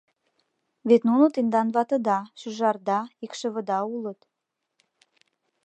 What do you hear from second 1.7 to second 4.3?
ватыда, шӱжарда, икшывыда улыт.